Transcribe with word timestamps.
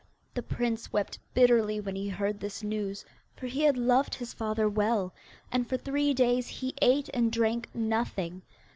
The 0.33 0.41
prince 0.41 0.91
wept 0.91 1.19
bitterly 1.35 1.79
when 1.79 1.95
he 1.95 2.09
heard 2.09 2.39
this 2.39 2.63
news, 2.63 3.05
for 3.35 3.45
he 3.45 3.61
had 3.65 3.77
loved 3.77 4.15
his 4.15 4.33
father 4.33 4.67
well, 4.67 5.13
and 5.51 5.69
for 5.69 5.77
three 5.77 6.11
days 6.11 6.47
he 6.47 6.73
ate 6.81 7.11
and 7.13 7.31
drank 7.31 7.69
nothing. 7.75 8.41